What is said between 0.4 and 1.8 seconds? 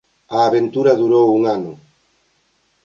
aventura durou un ano.